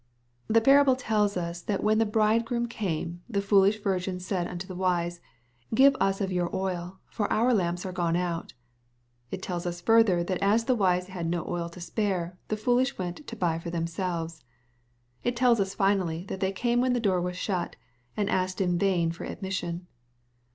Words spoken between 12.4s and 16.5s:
the foolish went to" buy for themselves." It tells us finally, that